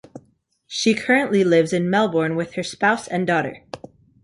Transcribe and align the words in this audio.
She 0.65 0.95
currently 0.95 1.43
lives 1.43 1.73
in 1.73 1.87
Melbourne 1.87 2.35
with 2.35 2.53
her 2.55 2.63
spouse 2.63 3.07
and 3.07 3.27
daughter. 3.27 3.63